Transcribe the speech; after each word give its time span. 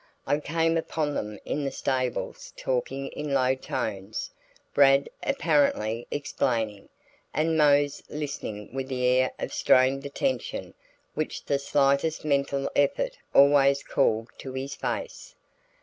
I 0.25 0.39
came 0.39 0.77
upon 0.77 1.13
them 1.13 1.37
in 1.45 1.63
the 1.63 1.69
stables 1.69 2.53
talking 2.57 3.09
in 3.09 3.35
low 3.35 3.53
tones, 3.53 4.31
Rad 4.75 5.09
apparently 5.21 6.07
explaining, 6.09 6.89
and 7.35 7.55
Mose 7.55 8.01
listening 8.09 8.73
with 8.73 8.87
the 8.87 9.05
air 9.05 9.31
of 9.37 9.53
strained 9.53 10.03
attention 10.03 10.73
which 11.13 11.45
the 11.45 11.59
slightest 11.59 12.25
mental 12.25 12.67
effort 12.75 13.19
always 13.35 13.83
called 13.83 14.31
to 14.39 14.53
his 14.53 14.73
face. 14.73 15.35